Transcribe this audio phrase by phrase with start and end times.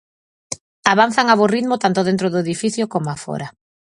[0.93, 3.47] Avanzan a bo ritmo tanto dentro do edificio coma fóra.